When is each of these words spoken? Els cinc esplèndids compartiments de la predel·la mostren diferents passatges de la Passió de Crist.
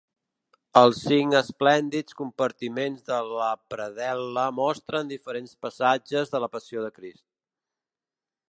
Els 0.79 1.01
cinc 1.09 1.35
esplèndids 1.39 2.17
compartiments 2.21 3.05
de 3.11 3.19
la 3.33 3.51
predel·la 3.75 4.47
mostren 4.63 5.15
diferents 5.15 5.55
passatges 5.67 6.35
de 6.37 6.45
la 6.47 6.51
Passió 6.57 6.89
de 6.89 6.95
Crist. 7.01 7.25